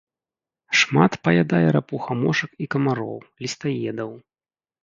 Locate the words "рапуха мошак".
1.77-2.51